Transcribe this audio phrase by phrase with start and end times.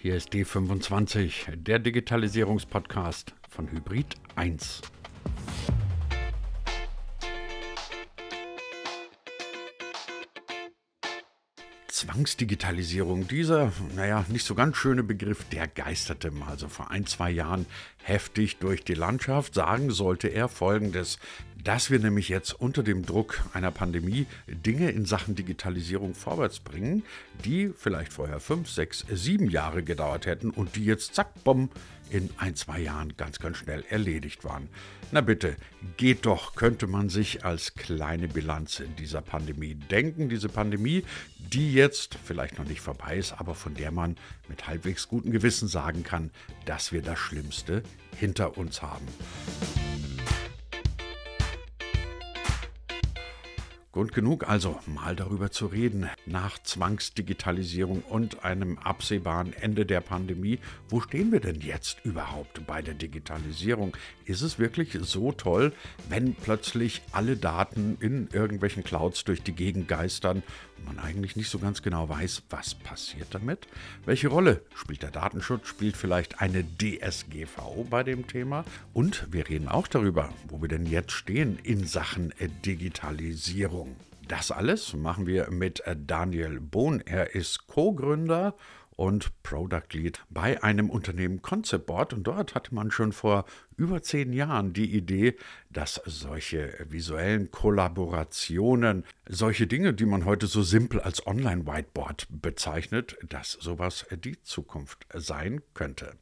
[0.00, 4.80] Hier ist D25, der Digitalisierungspodcast von Hybrid 1.
[11.98, 17.28] Zwangsdigitalisierung, dieser, naja, nicht so ganz schöne Begriff, der geisterte mal so vor ein, zwei
[17.28, 17.66] Jahren
[18.04, 19.54] heftig durch die Landschaft.
[19.54, 21.18] Sagen sollte er folgendes
[21.64, 27.02] dass wir nämlich jetzt unter dem Druck einer Pandemie Dinge in Sachen Digitalisierung vorwärts bringen,
[27.44, 31.68] die vielleicht vorher fünf, sechs, sieben Jahre gedauert hätten und die jetzt zack, bumm,
[32.10, 34.68] in ein, zwei Jahren ganz, ganz schnell erledigt waren.
[35.10, 35.56] Na bitte,
[35.96, 40.28] geht doch, könnte man sich als kleine Bilanz in dieser Pandemie denken.
[40.28, 41.04] Diese Pandemie,
[41.38, 44.16] die jetzt vielleicht noch nicht vorbei ist, aber von der man
[44.48, 46.30] mit halbwegs gutem Gewissen sagen kann,
[46.66, 47.82] dass wir das Schlimmste
[48.16, 49.06] hinter uns haben.
[53.98, 60.60] Grund genug also, mal darüber zu reden, nach Zwangsdigitalisierung und einem absehbaren Ende der Pandemie,
[60.88, 63.96] wo stehen wir denn jetzt überhaupt bei der Digitalisierung?
[64.24, 65.72] Ist es wirklich so toll,
[66.08, 70.44] wenn plötzlich alle Daten in irgendwelchen Clouds durch die Gegend geistern
[70.84, 73.66] man eigentlich nicht so ganz genau weiß, was passiert damit?
[74.04, 75.68] Welche Rolle spielt der Datenschutz?
[75.68, 78.64] Spielt vielleicht eine DSGVO bei dem Thema?
[78.92, 82.32] Und wir reden auch darüber, wo wir denn jetzt stehen in Sachen
[82.64, 83.96] Digitalisierung.
[84.28, 87.00] Das alles machen wir mit äh, Daniel Bohn.
[87.00, 88.54] Er ist Co-Gründer
[88.98, 92.12] und Product Lead bei einem Unternehmen Concept Board.
[92.12, 93.44] Und dort hatte man schon vor
[93.76, 95.36] über zehn Jahren die Idee,
[95.70, 103.52] dass solche visuellen Kollaborationen, solche Dinge, die man heute so simpel als Online-Whiteboard bezeichnet, dass
[103.52, 106.16] sowas die Zukunft sein könnte.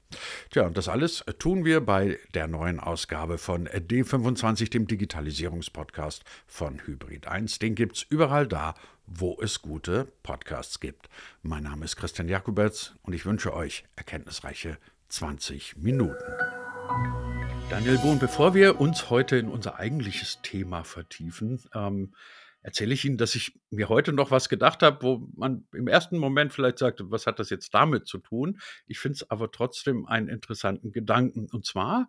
[0.51, 6.81] Tja, und das alles tun wir bei der neuen Ausgabe von D25, dem Digitalisierungspodcast von
[6.87, 7.59] Hybrid 1.
[7.59, 8.75] Den gibt es überall da,
[9.07, 11.09] wo es gute Podcasts gibt.
[11.43, 16.33] Mein Name ist Christian Jakubetz und ich wünsche euch erkenntnisreiche 20 Minuten.
[17.71, 22.15] Daniel Bohn, bevor wir uns heute in unser eigentliches Thema vertiefen, ähm,
[22.63, 26.19] erzähle ich Ihnen, dass ich mir heute noch was gedacht habe, wo man im ersten
[26.19, 28.59] Moment vielleicht sagt, was hat das jetzt damit zu tun?
[28.87, 31.49] Ich finde es aber trotzdem einen interessanten Gedanken.
[31.53, 32.09] Und zwar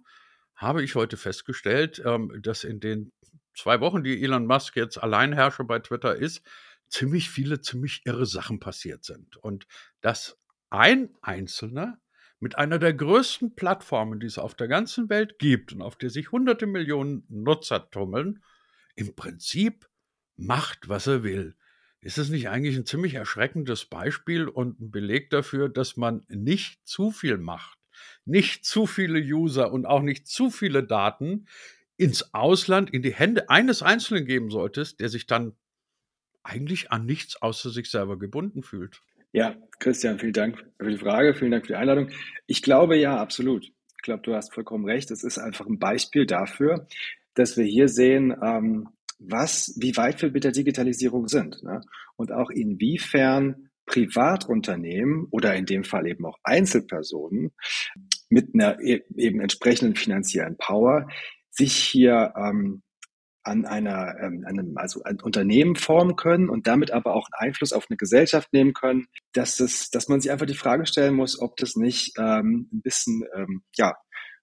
[0.55, 3.11] habe ich heute festgestellt, ähm, dass in den
[3.55, 6.41] zwei Wochen, die Elon Musk jetzt Alleinherrscher bei Twitter ist,
[6.89, 9.37] ziemlich viele, ziemlich irre Sachen passiert sind.
[9.37, 9.67] Und
[10.01, 10.37] dass
[10.69, 11.99] ein Einzelner
[12.39, 16.09] mit einer der größten Plattformen, die es auf der ganzen Welt gibt und auf der
[16.09, 18.43] sich hunderte Millionen Nutzer tummeln,
[18.95, 19.87] im Prinzip
[20.35, 21.55] macht, was er will.
[21.99, 26.87] Ist es nicht eigentlich ein ziemlich erschreckendes Beispiel und ein Beleg dafür, dass man nicht
[26.87, 27.79] zu viel macht,
[28.23, 31.47] nicht zu viele User und auch nicht zu viele Daten
[31.97, 35.55] ins Ausland, in die Hände eines Einzelnen geben solltest, der sich dann
[36.47, 39.01] eigentlich an nichts außer sich selber gebunden fühlt?
[39.31, 42.09] Ja, Christian, vielen Dank für die Frage, vielen Dank für die Einladung.
[42.47, 43.65] Ich glaube ja, absolut.
[43.65, 45.11] Ich glaube, du hast vollkommen recht.
[45.11, 46.87] Es ist einfach ein Beispiel dafür,
[47.33, 51.81] dass wir hier sehen, ähm, was, wie weit wir mit der Digitalisierung sind ne?
[52.15, 57.51] und auch inwiefern Privatunternehmen oder in dem Fall eben auch Einzelpersonen
[58.29, 61.07] mit einer e-, eben entsprechenden finanziellen Power
[61.49, 62.83] sich hier ähm,
[63.47, 67.73] an einer, ähm, einem, also ein Unternehmen formen können und damit aber auch einen Einfluss
[67.73, 71.39] auf eine Gesellschaft nehmen können, dass es, dass man sich einfach die Frage stellen muss,
[71.39, 73.95] ob das nicht ähm, ein bisschen ähm, ja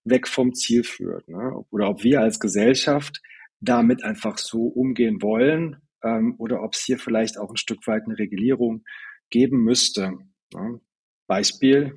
[0.05, 1.65] weg vom Ziel führt, ne?
[1.71, 3.21] oder ob wir als Gesellschaft
[3.61, 8.03] damit einfach so umgehen wollen ähm, oder ob es hier vielleicht auch ein Stück weit
[8.05, 8.85] eine Regulierung
[9.31, 10.13] geben müsste.
[10.53, 10.81] Ne?
[11.27, 11.97] Beispiel,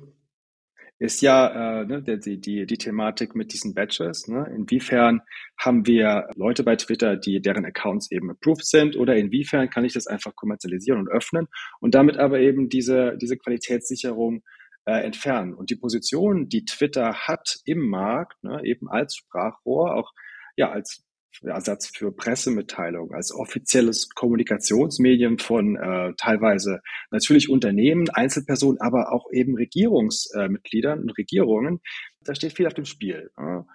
[0.98, 4.26] ist ja äh, ne, die, die, die Thematik mit diesen Badges.
[4.26, 4.50] Ne?
[4.54, 5.20] Inwiefern
[5.56, 9.92] haben wir Leute bei Twitter, die deren Accounts eben approved sind oder inwiefern kann ich
[9.92, 11.46] das einfach kommerzialisieren und öffnen
[11.80, 14.42] und damit aber eben diese, diese Qualitätssicherung
[14.86, 15.54] äh, entfernen.
[15.54, 20.12] Und die Position, die Twitter hat im Markt, ne, eben als Sprachrohr, auch
[20.56, 21.04] ja als
[21.42, 26.80] Ersatz für Pressemitteilung, als offizielles Kommunikationsmedium von äh, teilweise
[27.10, 31.80] natürlich Unternehmen, Einzelpersonen, aber auch eben Regierungsmitgliedern äh, und Regierungen.
[32.22, 33.30] Da steht viel auf dem Spiel.
[33.38, 33.66] Ja.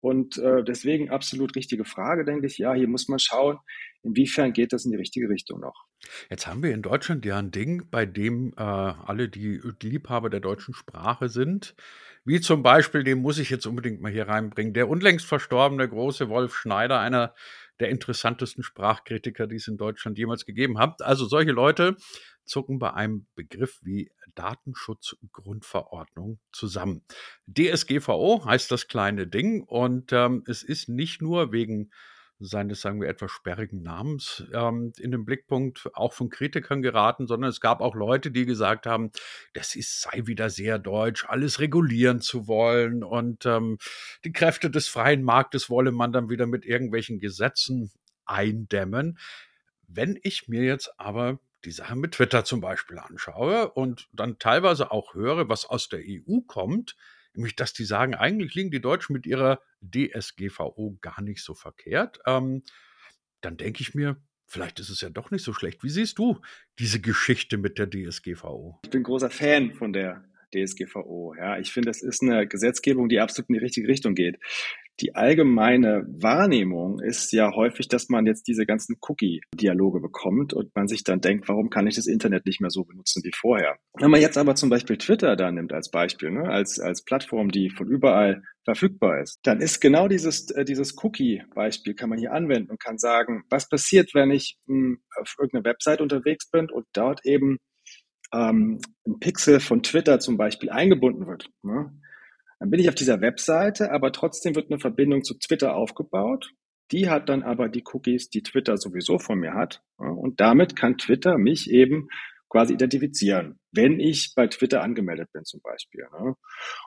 [0.00, 2.58] Und äh, deswegen absolut richtige Frage, denke ich.
[2.58, 3.58] Ja, hier muss man schauen,
[4.02, 5.86] inwiefern geht das in die richtige Richtung noch.
[6.30, 10.30] Jetzt haben wir in Deutschland ja ein Ding, bei dem äh, alle, die, die Liebhaber
[10.30, 11.74] der deutschen Sprache sind,
[12.24, 16.28] wie zum Beispiel, den muss ich jetzt unbedingt mal hier reinbringen, der unlängst verstorbene große
[16.28, 17.34] Wolf Schneider, einer
[17.80, 21.02] der interessantesten Sprachkritiker, die es in Deutschland jemals gegeben hat.
[21.02, 21.96] Also solche Leute
[22.44, 27.04] zucken bei einem Begriff wie Datenschutzgrundverordnung zusammen.
[27.46, 31.90] DSGVO heißt das kleine Ding und ähm, es ist nicht nur wegen
[32.40, 37.50] seines, sagen wir, etwas sperrigen Namens ähm, in den Blickpunkt auch von Kritikern geraten, sondern
[37.50, 39.10] es gab auch Leute, die gesagt haben,
[39.54, 43.78] das ist, sei wieder sehr deutsch, alles regulieren zu wollen und ähm,
[44.24, 47.90] die Kräfte des freien Marktes wolle man dann wieder mit irgendwelchen Gesetzen
[48.24, 49.18] eindämmen.
[49.88, 54.92] Wenn ich mir jetzt aber die Sache mit Twitter zum Beispiel anschaue und dann teilweise
[54.92, 56.94] auch höre, was aus der EU kommt,
[57.38, 62.20] nämlich dass die sagen, eigentlich liegen die Deutschen mit ihrer DSGVO gar nicht so verkehrt,
[62.26, 62.62] ähm,
[63.40, 65.82] dann denke ich mir, vielleicht ist es ja doch nicht so schlecht.
[65.82, 66.40] Wie siehst du
[66.78, 68.80] diese Geschichte mit der DSGVO?
[68.84, 70.24] Ich bin großer Fan von der
[70.54, 71.34] DSGVO.
[71.38, 74.38] Ja, ich finde, das ist eine Gesetzgebung, die absolut in die richtige Richtung geht
[75.00, 80.88] die allgemeine Wahrnehmung ist ja häufig, dass man jetzt diese ganzen Cookie-Dialoge bekommt und man
[80.88, 83.76] sich dann denkt, warum kann ich das Internet nicht mehr so benutzen wie vorher?
[83.94, 87.50] Wenn man jetzt aber zum Beispiel Twitter da nimmt als Beispiel, ne, als, als Plattform,
[87.50, 92.32] die von überall verfügbar ist, dann ist genau dieses, äh, dieses Cookie-Beispiel kann man hier
[92.32, 96.70] anwenden und kann sagen, was passiert, wenn ich mh, hm, auf irgendeiner Website unterwegs bin
[96.70, 97.58] und dort eben
[98.32, 101.48] ähm, ein Pixel von Twitter zum Beispiel eingebunden wird.
[101.62, 101.92] Ne?
[102.58, 106.52] Dann bin ich auf dieser Webseite, aber trotzdem wird eine Verbindung zu Twitter aufgebaut.
[106.90, 109.82] Die hat dann aber die Cookies, die Twitter sowieso von mir hat.
[109.96, 112.08] Und damit kann Twitter mich eben
[112.48, 116.06] quasi identifizieren, wenn ich bei Twitter angemeldet bin zum Beispiel.
[116.18, 116.34] Ne?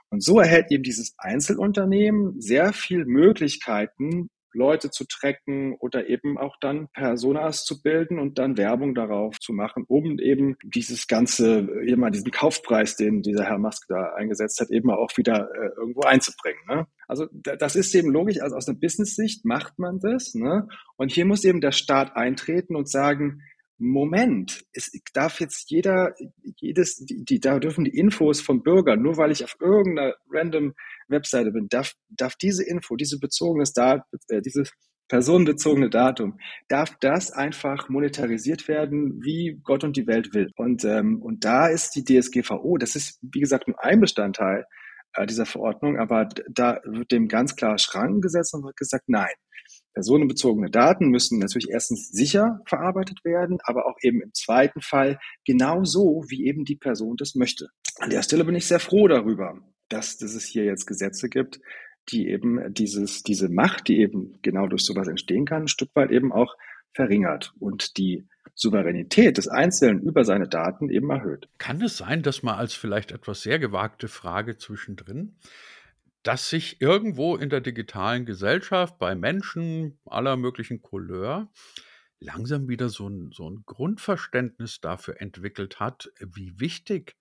[0.10, 6.56] Und so erhält eben dieses Einzelunternehmen sehr viel Möglichkeiten, Leute zu tracken oder eben auch
[6.60, 12.12] dann Personas zu bilden und dann Werbung darauf zu machen, um eben dieses ganze, immer
[12.12, 16.62] diesen Kaufpreis, den dieser Herr Musk da eingesetzt hat, eben auch wieder äh, irgendwo einzubringen.
[16.68, 16.88] Ne?
[17.08, 20.34] Also das ist eben logisch, also aus einer Business-Sicht macht man das.
[20.34, 20.68] Ne?
[20.96, 23.42] Und hier muss eben der Staat eintreten und sagen,
[23.82, 26.14] Moment, es darf jetzt jeder,
[26.58, 30.74] jedes, die, die, da dürfen die Infos vom Bürger, nur weil ich auf irgendeiner random
[31.08, 34.72] Webseite bin, darf, darf diese Info, diese bezogenes Dat, äh, dieses
[35.08, 36.38] personenbezogene Datum,
[36.70, 40.52] darf das einfach monetarisiert werden, wie Gott und die Welt will.
[40.58, 44.66] Und, ähm, und da ist die DSGVO, das ist, wie gesagt, nur ein Bestandteil
[45.16, 49.34] äh, dieser Verordnung, aber da wird dem ganz klar Schranken gesetzt und wird gesagt, nein,
[49.94, 55.84] Personenbezogene Daten müssen natürlich erstens sicher verarbeitet werden, aber auch eben im zweiten Fall genau
[55.84, 57.68] so, wie eben die Person das möchte.
[58.00, 59.60] An der Stelle bin ich sehr froh darüber,
[59.90, 61.60] dass, dass es hier jetzt Gesetze gibt,
[62.10, 66.12] die eben dieses, diese Macht, die eben genau durch sowas entstehen kann, ein Stück weit
[66.12, 66.56] eben auch
[66.94, 71.48] verringert und die Souveränität des Einzelnen über seine Daten eben erhöht.
[71.58, 75.36] Kann es sein, dass man als vielleicht etwas sehr gewagte Frage zwischendrin
[76.24, 81.52] dass sich irgendwo in der digitalen Gesellschaft bei Menschen aller möglichen Couleur
[82.20, 87.16] langsam wieder so ein, so 'n Grundverständnis dafür entwickelt hat, wie wichtig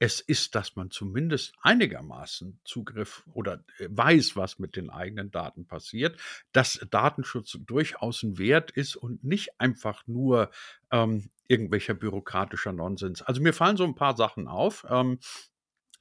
[0.00, 5.66] es ist, dass man zumindest einigermaßen Zugriff oder äh, weiß, was mit den eigenen Daten
[5.66, 6.18] passiert,
[6.52, 10.50] dass Datenschutz durchaus ein Wert ist und nicht einfach nur
[10.90, 13.22] ähm, irgendwelcher bürokratischer Nonsens.
[13.22, 14.84] Also mir fallen so ein paar Sachen auf.
[14.88, 15.18] Ähm,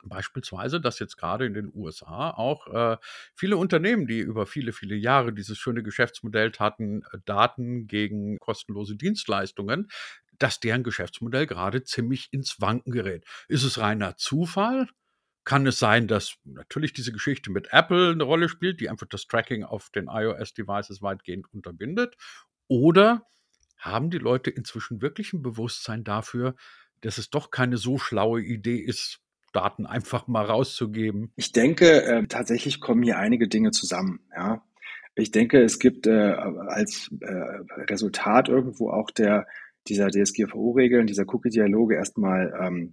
[0.10, 2.98] Beispielsweise, dass jetzt gerade in den USA auch äh,
[3.36, 8.96] viele Unternehmen, die über viele, viele Jahre dieses schöne Geschäftsmodell hatten, äh, Daten gegen kostenlose
[8.96, 9.90] Dienstleistungen,
[10.40, 13.26] dass deren Geschäftsmodell gerade ziemlich ins Wanken gerät.
[13.48, 14.88] Ist es reiner Zufall?
[15.46, 19.28] Kann es sein, dass natürlich diese Geschichte mit Apple eine Rolle spielt, die einfach das
[19.28, 22.16] Tracking auf den iOS-Devices weitgehend unterbindet?
[22.68, 23.26] Oder
[23.78, 26.56] haben die Leute inzwischen wirklich ein Bewusstsein dafür,
[27.02, 29.20] dass es doch keine so schlaue Idee ist,
[29.54, 31.32] Daten einfach mal rauszugeben?
[31.36, 34.20] Ich denke, äh, tatsächlich kommen hier einige Dinge zusammen.
[34.36, 34.64] Ja.
[35.16, 37.32] Ich denke, es gibt äh, als äh,
[37.90, 39.46] Resultat irgendwo auch der
[39.88, 42.92] dieser DSGVO-Regeln, dieser Cookie-Dialoge erstmal ähm,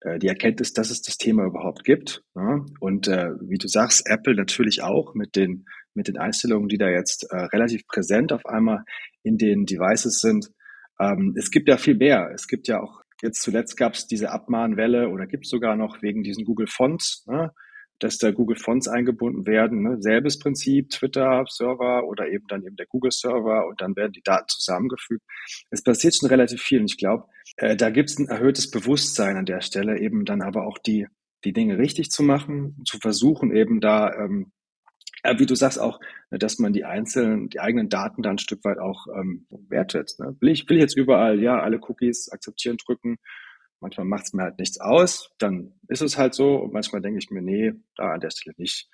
[0.00, 2.22] äh, die Erkenntnis, dass es das Thema überhaupt gibt.
[2.36, 2.64] Ja?
[2.80, 5.64] Und äh, wie du sagst, Apple natürlich auch mit den
[5.94, 8.84] mit den Einstellungen, die da jetzt äh, relativ präsent auf einmal
[9.22, 10.50] in den Devices sind.
[11.00, 12.30] Ähm, es gibt ja viel mehr.
[12.32, 16.02] Es gibt ja auch Jetzt zuletzt gab es diese Abmahnwelle oder gibt es sogar noch
[16.02, 17.52] wegen diesen Google Fonts, ne,
[17.98, 19.82] dass da Google Fonts eingebunden werden.
[19.82, 19.96] Ne?
[20.00, 25.22] Selbes Prinzip, Twitter-Server oder eben dann eben der Google-Server und dann werden die Daten zusammengefügt.
[25.70, 27.24] Es passiert schon relativ viel und ich glaube,
[27.56, 31.06] äh, da gibt es ein erhöhtes Bewusstsein an der Stelle, eben dann aber auch die,
[31.44, 34.57] die Dinge richtig zu machen, zu versuchen eben da ähm, äh,
[35.36, 38.64] wie du sagst auch, ne, dass man die einzelnen, die eigenen Daten dann ein Stück
[38.64, 40.20] weit auch ähm, wertschätzt.
[40.20, 40.36] Ne?
[40.40, 43.16] Will ich will ich jetzt überall ja alle Cookies akzeptieren drücken.
[43.80, 46.56] Manchmal macht es mir halt nichts aus, dann ist es halt so.
[46.56, 48.88] Und manchmal denke ich mir, nee, da an der Stelle nicht.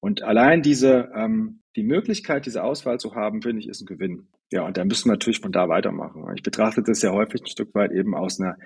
[0.00, 4.28] Und allein diese ähm, die Möglichkeit, diese Auswahl zu haben, finde ich, ist ein Gewinn.
[4.50, 6.24] Ja, und da müssen wir natürlich von da weitermachen.
[6.34, 8.56] Ich betrachte das ja häufig ein Stück weit eben aus einer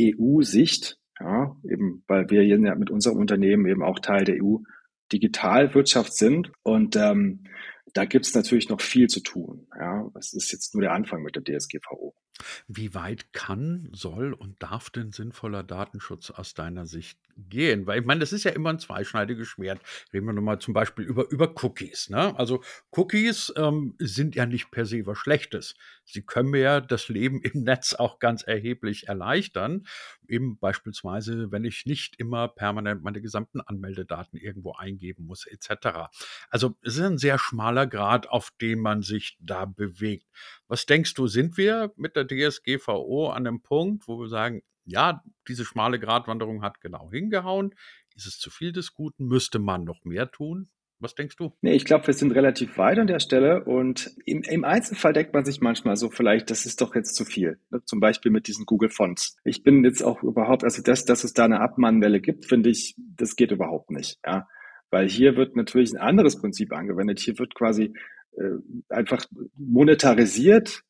[0.00, 4.58] EU-Sicht, ja, eben weil wir hier mit unserem Unternehmen eben auch Teil der EU
[5.12, 6.50] Digitalwirtschaft sind.
[6.62, 7.44] Und ähm,
[7.94, 9.66] da gibt es natürlich noch viel zu tun.
[9.78, 12.14] Ja, das ist jetzt nur der Anfang mit der DSGVO.
[12.66, 17.86] Wie weit kann, soll und darf denn sinnvoller Datenschutz aus deiner Sicht gehen?
[17.86, 19.80] Weil ich meine, das ist ja immer ein zweischneidiges Schwert.
[20.12, 22.10] Reden wir nochmal zum Beispiel über, über Cookies.
[22.10, 22.36] Ne?
[22.38, 25.74] Also Cookies ähm, sind ja nicht per se was Schlechtes.
[26.04, 29.86] Sie können mir ja das Leben im Netz auch ganz erheblich erleichtern.
[30.26, 36.08] Eben beispielsweise, wenn ich nicht immer permanent meine gesamten Anmeldedaten irgendwo eingeben muss, etc.
[36.50, 40.26] Also es ist ein sehr schmaler Grad, auf dem man sich da bewegt.
[40.66, 45.22] Was denkst du, sind wir mit der DSGVO an einem Punkt, wo wir sagen, ja,
[45.48, 47.74] diese schmale Gratwanderung hat genau hingehauen.
[48.14, 49.26] Ist es zu viel des Guten?
[49.26, 50.70] Müsste man noch mehr tun?
[51.00, 51.52] Was denkst du?
[51.60, 55.32] Nee, ich glaube, wir sind relativ weit an der Stelle und im, im, Einzelfall denkt
[55.32, 57.60] man sich manchmal so, vielleicht, das ist doch jetzt zu viel.
[57.70, 57.84] Ne?
[57.84, 59.36] Zum Beispiel mit diesen Google Fonts.
[59.44, 62.96] Ich bin jetzt auch überhaupt, also das, dass es da eine Abmahnwelle gibt, finde ich,
[62.96, 64.18] das geht überhaupt nicht.
[64.26, 64.48] Ja.
[64.90, 67.20] Weil hier wird natürlich ein anderes Prinzip angewendet.
[67.20, 67.94] Hier wird quasi
[68.32, 68.56] äh,
[68.88, 69.24] einfach
[69.56, 70.82] monetarisiert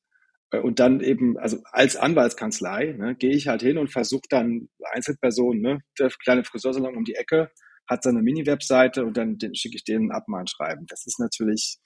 [0.51, 5.61] und dann eben, also als Anwaltskanzlei, ne, gehe ich halt hin und versuche dann Einzelpersonen,
[5.61, 7.51] ne, der kleine Friseursalon um die Ecke
[7.89, 10.87] hat seine Mini-Webseite und dann schicke ich denen ein Abmahnschreiben.
[10.89, 11.79] Das ist natürlich,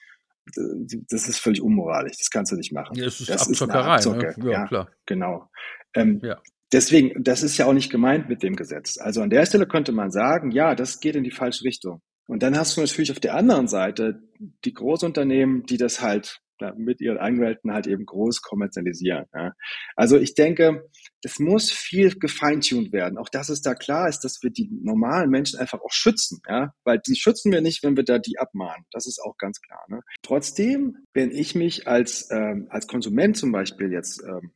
[1.09, 2.17] das ist völlig unmoralisch.
[2.17, 2.95] Das kannst du nicht machen.
[2.95, 3.97] Ja, es ist das Abzockerei.
[3.97, 4.35] Ist ne?
[4.37, 4.91] ja, ja, klar.
[5.05, 5.49] Genau.
[5.95, 6.41] Ähm, ja.
[6.73, 8.97] Deswegen, das ist ja auch nicht gemeint mit dem Gesetz.
[8.97, 12.01] Also an der Stelle könnte man sagen, ja, das geht in die falsche Richtung.
[12.27, 14.23] Und dann hast du natürlich auf der anderen Seite
[14.65, 16.41] die Großunternehmen, die das halt
[16.77, 19.25] mit ihren Anwälten halt eben groß kommerzialisieren.
[19.33, 19.53] Ja.
[19.95, 20.89] Also ich denke,
[21.23, 23.17] es muss viel gefeintuned werden.
[23.17, 26.41] Auch dass es da klar ist, dass wir die normalen Menschen einfach auch schützen.
[26.47, 26.73] Ja.
[26.83, 28.85] Weil die schützen wir nicht, wenn wir da die abmahnen.
[28.91, 29.83] Das ist auch ganz klar.
[29.89, 30.01] Ne.
[30.21, 34.51] Trotzdem, wenn ich mich als, ähm, als Konsument zum Beispiel jetzt ähm,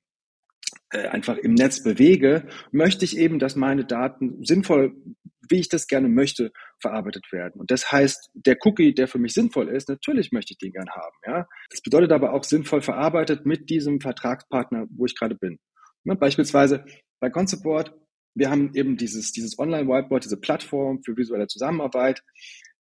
[0.89, 4.95] äh, einfach im Netz bewege, möchte ich eben, dass meine Daten sinnvoll
[5.49, 7.59] wie ich das gerne möchte, verarbeitet werden.
[7.59, 10.89] Und das heißt, der Cookie, der für mich sinnvoll ist, natürlich möchte ich den gern
[10.89, 11.15] haben.
[11.25, 11.47] Ja?
[11.69, 15.59] Das bedeutet aber auch sinnvoll verarbeitet mit diesem Vertragspartner, wo ich gerade bin.
[16.03, 16.85] Ja, beispielsweise
[17.19, 17.93] bei Conceptboard,
[18.35, 22.23] wir haben eben dieses, dieses Online-Whiteboard, diese Plattform für visuelle Zusammenarbeit.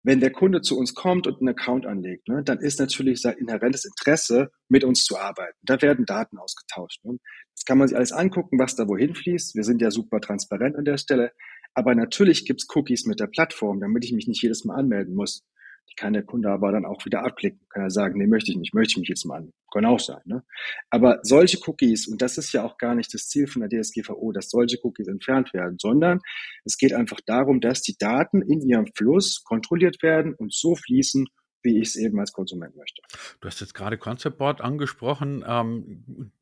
[0.02, 3.38] Wenn der Kunde zu uns kommt und einen Account anlegt, ne, dann ist natürlich sein
[3.38, 5.58] inhärentes Interesse, mit uns zu arbeiten.
[5.62, 7.04] Da werden Daten ausgetauscht.
[7.04, 7.18] Ne?
[7.54, 9.56] Das kann man sich alles angucken, was da wohin fließt.
[9.56, 11.32] Wir sind ja super transparent an der Stelle.
[11.76, 15.44] Aber natürlich gibt's Cookies mit der Plattform, damit ich mich nicht jedes Mal anmelden muss.
[15.90, 17.60] Die kann der Kunde aber dann auch wieder abklicken.
[17.68, 19.52] Kann er sagen, nee, möchte ich nicht, möchte ich mich jetzt mal an.
[19.70, 20.22] Kann auch sein.
[20.24, 20.42] Ne?
[20.88, 24.32] Aber solche Cookies, und das ist ja auch gar nicht das Ziel von der DSGVO,
[24.32, 26.20] dass solche Cookies entfernt werden, sondern
[26.64, 31.26] es geht einfach darum, dass die Daten in ihrem Fluss kontrolliert werden und so fließen,
[31.62, 33.02] wie ich es eben als Konsument möchte.
[33.40, 35.44] Du hast jetzt gerade Concept Board angesprochen.
[35.46, 36.32] Ähm,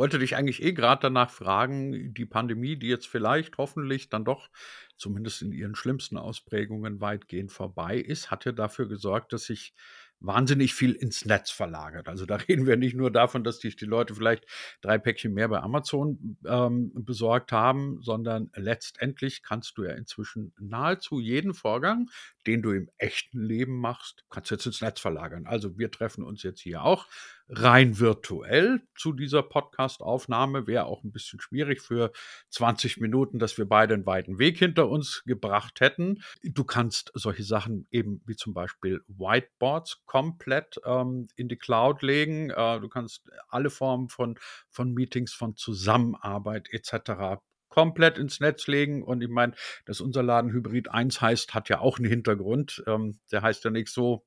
[0.00, 4.48] wollte dich eigentlich eh gerade danach fragen, die Pandemie, die jetzt vielleicht hoffentlich dann doch
[4.96, 9.74] zumindest in ihren schlimmsten Ausprägungen weitgehend vorbei ist, hat ja dafür gesorgt, dass sich
[10.18, 12.08] wahnsinnig viel ins Netz verlagert.
[12.08, 14.46] Also da reden wir nicht nur davon, dass sich die Leute vielleicht
[14.80, 21.20] drei Päckchen mehr bei Amazon ähm, besorgt haben, sondern letztendlich kannst du ja inzwischen nahezu
[21.20, 22.08] jeden Vorgang,
[22.46, 25.46] den du im echten Leben machst, kannst du jetzt ins Netz verlagern.
[25.46, 27.06] Also wir treffen uns jetzt hier auch
[27.50, 30.66] rein virtuell zu dieser Podcast-Aufnahme.
[30.66, 32.12] Wäre auch ein bisschen schwierig für
[32.50, 36.22] 20 Minuten, dass wir beide einen weiten Weg hinter uns gebracht hätten.
[36.42, 42.50] Du kannst solche Sachen eben wie zum Beispiel Whiteboards komplett ähm, in die Cloud legen.
[42.50, 44.38] Äh, du kannst alle Formen von,
[44.68, 47.40] von Meetings, von Zusammenarbeit etc
[47.70, 49.02] komplett ins Netz legen.
[49.02, 49.54] Und ich meine,
[49.86, 52.82] dass unser Laden Hybrid 1 heißt, hat ja auch einen Hintergrund.
[52.86, 54.26] Ähm, der heißt ja nicht so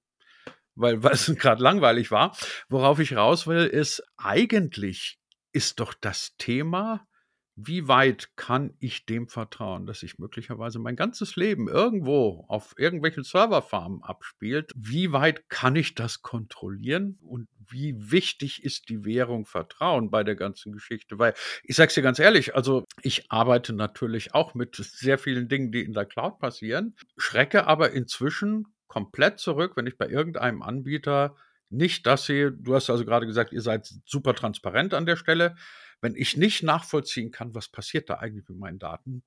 [0.76, 2.36] weil, weil es gerade langweilig war.
[2.70, 5.20] Worauf ich raus will, ist, eigentlich
[5.52, 7.08] ist doch das Thema,
[7.56, 13.24] wie weit kann ich dem vertrauen, dass sich möglicherweise mein ganzes Leben irgendwo auf irgendwelchen
[13.24, 14.72] Serverfarmen abspielt?
[14.76, 17.20] Wie weit kann ich das kontrollieren?
[17.22, 21.20] Und wie wichtig ist die Währung Vertrauen bei der ganzen Geschichte?
[21.20, 25.48] Weil ich sage es dir ganz ehrlich, also ich arbeite natürlich auch mit sehr vielen
[25.48, 30.62] Dingen, die in der Cloud passieren, schrecke aber inzwischen komplett zurück, wenn ich bei irgendeinem
[30.62, 31.36] Anbieter
[31.72, 32.52] nicht das sehe.
[32.52, 35.56] Du hast also gerade gesagt, ihr seid super transparent an der Stelle.
[36.00, 39.24] Wenn ich nicht nachvollziehen kann, was passiert da eigentlich mit meinen Daten,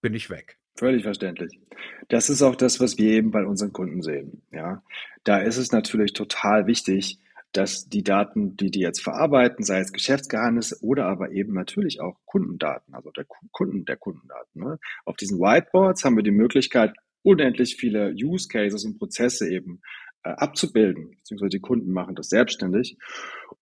[0.00, 0.58] bin ich weg.
[0.78, 1.60] Völlig verständlich.
[2.08, 4.40] Das ist auch das, was wir eben bei unseren Kunden sehen.
[4.52, 4.82] Ja,
[5.24, 7.18] da ist es natürlich total wichtig,
[7.52, 12.16] dass die Daten, die die jetzt verarbeiten, sei es Geschäftsgeheimnisse oder aber eben natürlich auch
[12.24, 14.62] Kundendaten, also der Kunden der Kundendaten.
[14.62, 14.78] Ne?
[15.04, 19.80] Auf diesen Whiteboards haben wir die Möglichkeit, unendlich viele Use Cases und Prozesse eben
[20.22, 22.98] äh, abzubilden, beziehungsweise die Kunden machen das selbstständig.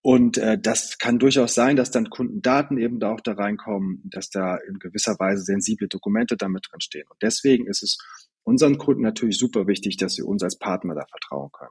[0.03, 4.31] Und äh, das kann durchaus sein, dass dann Kundendaten eben da auch da reinkommen, dass
[4.31, 7.07] da in gewisser Weise sensible Dokumente damit drin stehen.
[7.09, 7.99] Und deswegen ist es
[8.43, 11.71] unseren Kunden natürlich super wichtig, dass sie uns als Partner da vertrauen können.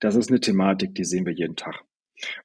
[0.00, 1.82] Das ist eine Thematik, die sehen wir jeden Tag.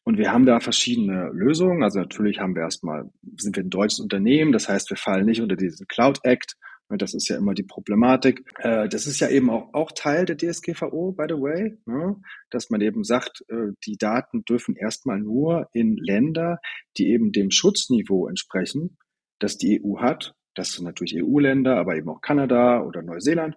[0.04, 1.84] Und wir haben da verschiedene Lösungen.
[1.84, 5.42] Also natürlich haben wir erstmal, sind wir ein deutsches Unternehmen, das heißt, wir fallen nicht
[5.42, 6.56] unter diesen Cloud Act.
[6.90, 8.44] Das ist ja immer die Problematik.
[8.60, 12.18] Äh, das ist ja eben auch, auch Teil der DSGVO, by the way, ne?
[12.52, 16.60] dass man eben sagt, äh, die Daten dürfen erstmal nur in Länder,
[16.98, 18.98] die eben dem Schutzniveau entsprechen,
[19.40, 20.36] das die EU hat.
[20.54, 23.56] Das sind natürlich EU-Länder, aber eben auch Kanada oder Neuseeland.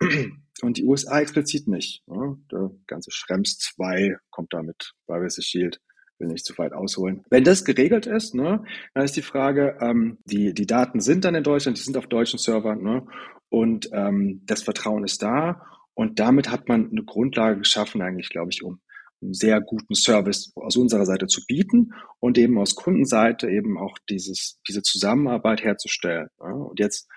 [0.62, 2.02] Und die USA explizit nicht.
[2.08, 2.38] Ne?
[2.50, 5.80] Der ganze Schrems 2 kommt da mit Privacy Shield
[6.18, 7.24] will nicht zu weit ausholen.
[7.30, 11.34] Wenn das geregelt ist, ne, dann ist die Frage, ähm, die, die Daten sind dann
[11.34, 13.06] in Deutschland, die sind auf deutschen Servern ne,
[13.48, 15.62] und ähm, das Vertrauen ist da
[15.94, 18.80] und damit hat man eine Grundlage geschaffen eigentlich, glaube ich, um
[19.20, 23.98] einen sehr guten Service aus unserer Seite zu bieten und eben aus Kundenseite eben auch
[24.08, 26.28] dieses, diese Zusammenarbeit herzustellen.
[26.40, 26.54] Ne.
[26.54, 27.08] Und jetzt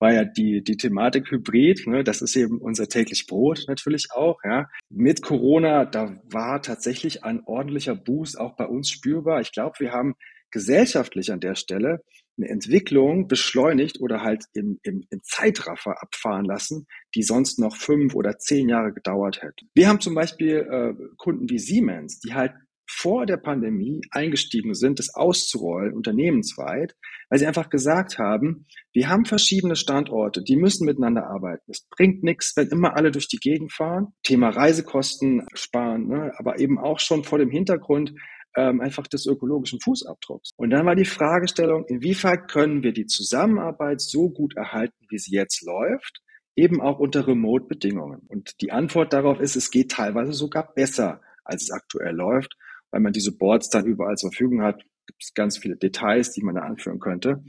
[0.00, 4.40] war ja die, die Thematik Hybrid, ne, das ist eben unser täglich Brot natürlich auch,
[4.44, 4.68] ja.
[4.88, 9.40] Mit Corona, da war tatsächlich ein ordentlicher Boost auch bei uns spürbar.
[9.40, 10.14] Ich glaube, wir haben
[10.50, 12.02] gesellschaftlich an der Stelle
[12.36, 18.14] eine Entwicklung beschleunigt oder halt im, im, im Zeitraffer abfahren lassen, die sonst noch fünf
[18.14, 19.66] oder zehn Jahre gedauert hätte.
[19.74, 22.52] Wir haben zum Beispiel äh, Kunden wie Siemens, die halt
[22.92, 26.96] vor der Pandemie eingestiegen sind, das auszurollen, unternehmensweit,
[27.28, 31.70] weil sie einfach gesagt haben, wir haben verschiedene Standorte, die müssen miteinander arbeiten.
[31.70, 34.08] Es bringt nichts, wenn immer alle durch die Gegend fahren.
[34.24, 36.32] Thema Reisekosten sparen, ne?
[36.36, 38.12] aber eben auch schon vor dem Hintergrund
[38.56, 40.50] ähm, einfach des ökologischen Fußabdrucks.
[40.56, 45.36] Und dann war die Fragestellung, inwieweit können wir die Zusammenarbeit so gut erhalten, wie sie
[45.36, 46.22] jetzt läuft,
[46.56, 48.22] eben auch unter Remote-Bedingungen.
[48.26, 52.56] Und die Antwort darauf ist, es geht teilweise sogar besser, als es aktuell läuft
[52.90, 56.42] weil man diese Boards dann überall zur Verfügung hat, gibt es ganz viele Details, die
[56.42, 57.42] man da anführen könnte.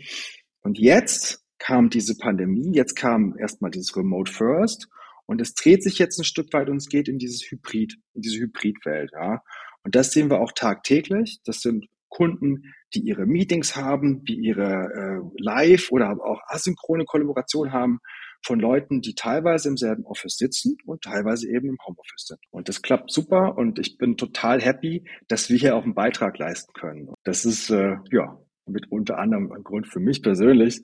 [0.62, 4.88] Und jetzt kam diese Pandemie, jetzt kam erstmal dieses Remote First
[5.26, 8.22] und es dreht sich jetzt ein Stück weit und es geht in dieses Hybrid, in
[8.22, 9.42] diese Hybridwelt, ja.
[9.84, 11.40] Und das sehen wir auch tagtäglich.
[11.44, 17.72] Das sind Kunden, die ihre Meetings haben, die ihre äh, Live- oder auch asynchrone Kollaboration
[17.72, 18.00] haben
[18.44, 22.40] von Leuten, die teilweise im selben Office sitzen und teilweise eben im Homeoffice sind.
[22.50, 26.38] Und das klappt super und ich bin total happy, dass wir hier auch einen Beitrag
[26.38, 27.14] leisten können.
[27.24, 30.82] Das ist äh, ja mit unter anderem ein Grund für mich persönlich,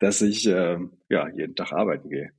[0.00, 2.30] dass ich äh, ja jeden Tag arbeiten gehe.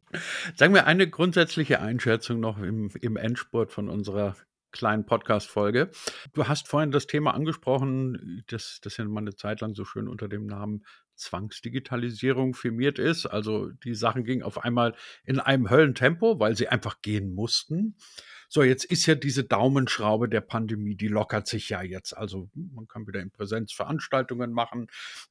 [0.56, 4.36] Sagen wir eine grundsätzliche Einschätzung noch im, im Endspurt von unserer
[4.72, 5.92] kleinen Podcast-Folge.
[6.34, 10.08] Du hast vorhin das Thema angesprochen, das, das ja mal eine Zeit lang so schön
[10.08, 10.84] unter dem Namen
[11.16, 13.26] Zwangsdigitalisierung firmiert ist.
[13.26, 17.96] Also die Sachen gingen auf einmal in einem Höllentempo, weil sie einfach gehen mussten.
[18.48, 22.18] So, jetzt ist ja diese Daumenschraube der Pandemie, die lockert sich ja jetzt.
[22.18, 24.88] Also man kann wieder in Präsenz Veranstaltungen machen,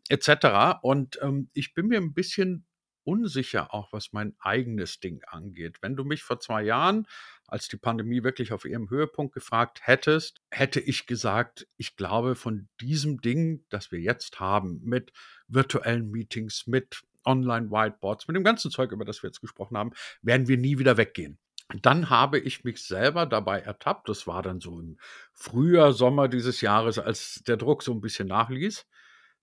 [0.09, 0.79] etc.
[0.83, 2.65] Und ähm, ich bin mir ein bisschen
[3.09, 5.79] unsicher, auch was mein eigenes Ding angeht.
[5.81, 7.07] Wenn du mich vor zwei Jahren,
[7.47, 12.69] als die Pandemie wirklich auf ihrem Höhepunkt gefragt hättest, hätte ich gesagt, ich glaube, von
[12.83, 15.13] diesem Ding, das wir jetzt haben, mit
[15.47, 20.47] virtuellen Meetings, mit Online-Whiteboards, mit dem ganzen Zeug, über das wir jetzt gesprochen haben, werden
[20.47, 21.39] wir nie wieder weggehen.
[21.81, 24.99] Dann habe ich mich selber dabei ertappt, das war dann so im
[25.33, 28.87] Frühjahr, Sommer dieses Jahres, als der Druck so ein bisschen nachließ,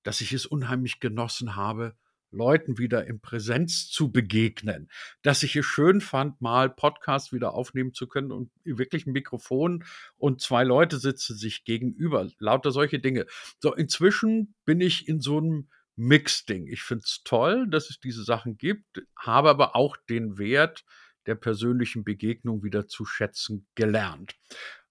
[0.04, 1.96] dass ich es unheimlich genossen habe,
[2.32, 4.90] Leuten wieder in Präsenz zu begegnen,
[5.22, 9.84] dass ich es schön fand, mal Podcast wieder aufnehmen zu können und wirklich ein Mikrofon
[10.18, 13.26] und zwei Leute sitzen sich gegenüber, lauter solche Dinge.
[13.60, 16.68] So, inzwischen bin ich in so einem Mix-Ding.
[16.68, 20.84] Ich finde es toll, dass es diese Sachen gibt, habe aber auch den Wert
[21.26, 24.36] der persönlichen Begegnung wieder zu schätzen gelernt.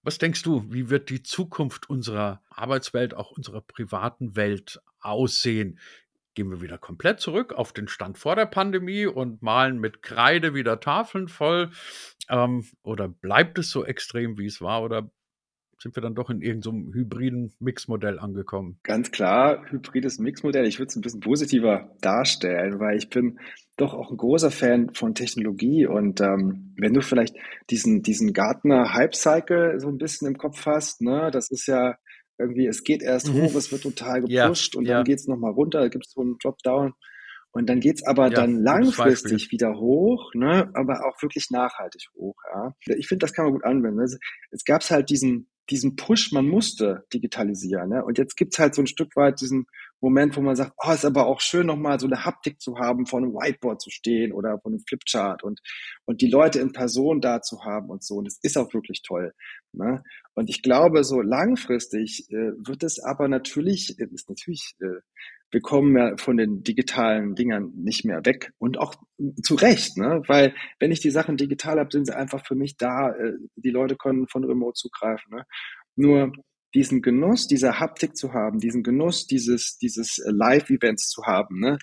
[0.01, 5.79] Was denkst du, wie wird die Zukunft unserer Arbeitswelt, auch unserer privaten Welt aussehen?
[6.35, 10.53] Gehen wir wieder komplett zurück auf den Stand vor der Pandemie und malen mit Kreide
[10.53, 11.71] wieder Tafeln voll?
[12.29, 14.83] Ähm, oder bleibt es so extrem, wie es war?
[14.83, 15.09] Oder
[15.79, 18.79] sind wir dann doch in irgendeinem so hybriden Mixmodell angekommen?
[18.83, 20.65] Ganz klar, hybrides Mixmodell.
[20.65, 23.39] Ich würde es ein bisschen positiver darstellen, weil ich bin
[23.77, 25.85] doch auch ein großer Fan von Technologie.
[25.85, 27.35] Und ähm, wenn du vielleicht
[27.69, 31.95] diesen, diesen Gartner Hype Cycle so ein bisschen im Kopf hast, ne, das ist ja
[32.37, 33.43] irgendwie, es geht erst mhm.
[33.43, 35.03] hoch, es wird total gepusht ja, und dann ja.
[35.03, 36.93] geht es nochmal runter, da gibt es so einen Dropdown.
[37.51, 42.35] Und dann geht's aber ja, dann langfristig wieder hoch, ne, aber auch wirklich nachhaltig hoch.
[42.53, 42.73] Ja.
[42.97, 44.01] Ich finde, das kann man gut anwenden.
[44.01, 44.17] Also,
[44.51, 47.89] es gab halt diesen, diesen Push, man musste digitalisieren.
[47.89, 48.03] Ne?
[48.03, 49.67] Und jetzt gibt's halt so ein Stück weit diesen
[50.05, 53.07] Moment, wo man sagt, oh, ist aber auch schön, nochmal so eine Haptik zu haben,
[53.07, 55.61] vor einem Whiteboard zu stehen oder vor einem Flipchart und,
[56.05, 58.17] und die Leute in Person da zu haben und so.
[58.17, 59.33] Und das ist auch wirklich toll.
[59.73, 60.03] Ne?
[60.35, 65.01] Und ich glaube, so langfristig äh, wird es aber natürlich, ist natürlich äh,
[65.49, 68.93] wir kommen ja von den digitalen Dingern nicht mehr weg und auch
[69.41, 70.21] zu Recht, ne?
[70.27, 73.11] weil wenn ich die Sachen digital habe, sind sie einfach für mich da.
[73.11, 75.33] Äh, die Leute können von Remote zugreifen.
[75.33, 75.45] Ne?
[75.95, 76.33] Nur
[76.75, 81.79] diesen Genuss dieser Haptik zu haben, diesen Genuss dieses, dieses Live-Events zu haben, ne?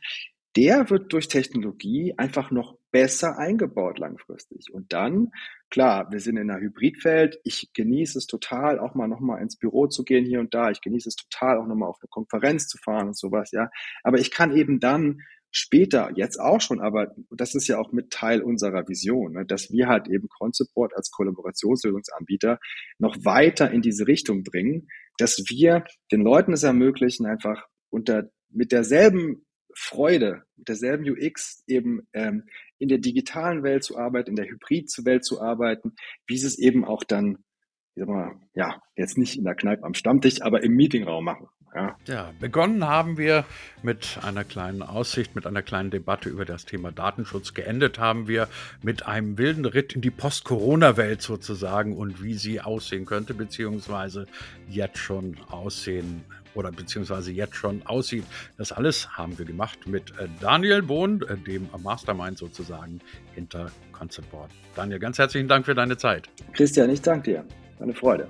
[0.57, 4.67] der wird durch Technologie einfach noch besser eingebaut langfristig.
[4.73, 5.31] Und dann,
[5.71, 7.41] klar, wir sind in einer Hybridwelt.
[7.43, 10.71] Ich genieße es total, auch mal nochmal ins Büro zu gehen hier und da.
[10.71, 13.71] Ich genieße es total, auch nochmal auf eine Konferenz zu fahren und sowas, ja.
[14.03, 18.11] Aber ich kann eben dann später, jetzt auch schon, aber das ist ja auch mit
[18.11, 22.59] Teil unserer Vision, ne, dass wir halt eben Conceport als Kollaborationslösungsanbieter
[22.99, 24.89] noch weiter in diese Richtung bringen,
[25.19, 32.07] dass wir den Leuten es ermöglichen, einfach unter mit derselben Freude, mit derselben UX eben
[32.13, 32.45] ähm,
[32.79, 35.93] in der digitalen Welt zu arbeiten, in der Hybrid-Welt zu arbeiten,
[36.27, 37.45] wie sie es eben auch dann,
[37.95, 41.49] ich sag mal, ja, jetzt nicht in der Kneipe am Stammtisch, aber im Meetingraum machen.
[41.75, 41.97] Ja.
[42.07, 43.45] ja, begonnen haben wir
[43.83, 47.55] mit einer kleinen Aussicht, mit einer kleinen Debatte über das Thema Datenschutz.
[47.55, 48.49] Geendet haben wir
[48.83, 54.27] mit einem wilden Ritt in die Post-Corona-Welt sozusagen und wie sie aussehen könnte, beziehungsweise
[54.69, 58.25] jetzt schon aussehen oder beziehungsweise jetzt schon aussieht.
[58.59, 63.01] Das alles haben wir gemacht mit äh, Daniel Bohn, äh, dem Mastermind sozusagen
[63.35, 64.51] hinter Concept Board.
[64.75, 66.29] Daniel, ganz herzlichen Dank für deine Zeit.
[66.53, 67.45] Christian, ich danke dir.
[67.81, 68.29] Eine Freude.